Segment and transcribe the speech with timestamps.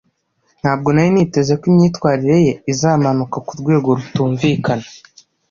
[0.61, 4.85] Ntabwo nari niteze ko imyitwarire ye izamanuka kurwego rutumvikana.